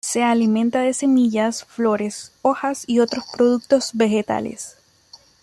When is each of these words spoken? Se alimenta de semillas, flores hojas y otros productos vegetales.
Se 0.03 0.23
alimenta 0.23 0.79
de 0.81 0.95
semillas, 0.95 1.63
flores 1.63 2.31
hojas 2.41 2.85
y 2.87 3.01
otros 3.01 3.23
productos 3.37 3.91
vegetales. 3.93 4.77